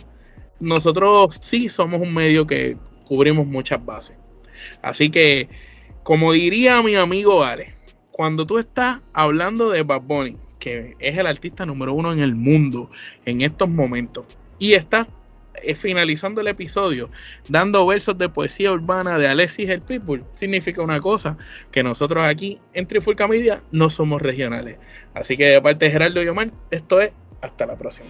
[0.60, 2.76] Nosotros sí somos un medio que
[3.06, 4.18] cubrimos muchas bases.
[4.82, 5.48] Así que,
[6.02, 7.74] como diría mi amigo Ale,
[8.10, 12.34] cuando tú estás hablando de Bad Bunny, que es el artista número uno en el
[12.34, 12.90] mundo
[13.24, 14.26] en estos momentos,
[14.58, 15.06] y estás
[15.62, 17.10] eh, finalizando el episodio
[17.48, 21.36] dando versos de poesía urbana de Alexis el People significa una cosa,
[21.70, 24.78] que nosotros aquí en Trifulca Media no somos regionales.
[25.14, 26.28] Así que de parte de Gerardo y
[26.70, 28.08] esto es hasta la próxima.